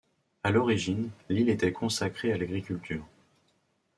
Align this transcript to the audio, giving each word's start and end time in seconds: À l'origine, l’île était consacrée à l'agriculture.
À 0.41 0.49
l'origine, 0.49 1.11
l’île 1.29 1.49
était 1.51 1.71
consacrée 1.71 2.33
à 2.33 2.37
l'agriculture. 2.39 3.05